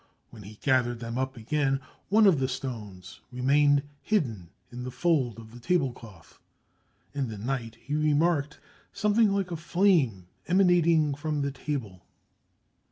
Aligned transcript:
When 0.31 0.41
he 0.41 0.55
gathered 0.63 0.99
them 0.99 1.19
up 1.19 1.37
again, 1.37 1.79
one 2.09 2.25
of 2.25 2.39
the 2.39 2.47
stones 2.47 3.19
remained 3.31 3.83
hidden 4.01 4.49
in 4.71 4.83
a 4.83 4.89
fold 4.89 5.37
of 5.37 5.51
the 5.53 5.59
table 5.59 5.91
cloth. 5.93 6.39
In 7.13 7.27
the 7.27 7.37
night 7.37 7.75
he 7.79 7.93
remarked 7.93 8.59
something 8.91 9.31
like 9.31 9.51
a 9.51 9.55
flame 9.55 10.25
emanating 10.47 11.13
from 11.13 11.43
the 11.43 11.51
table. 11.51 12.01